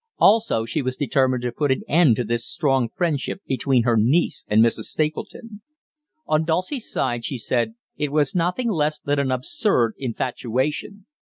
Also 0.17 0.65
she 0.65 0.81
was 0.81 0.97
determined 0.97 1.43
to 1.43 1.51
put 1.51 1.69
an 1.71 1.83
end 1.87 2.15
to 2.15 2.23
this 2.23 2.43
strong 2.43 2.89
friendship 2.89 3.39
between 3.45 3.83
her 3.83 3.95
niece 3.95 4.43
and 4.47 4.59
Mrs. 4.63 4.85
Stapleton. 4.85 5.61
On 6.25 6.43
Dulcie's 6.43 6.89
side, 6.89 7.23
she 7.23 7.37
said, 7.37 7.75
it 7.97 8.11
was 8.11 8.33
nothing 8.33 8.71
less 8.71 8.97
than 8.99 9.19
an 9.19 9.29
absurd 9.31 9.93
infatuation. 9.99 11.05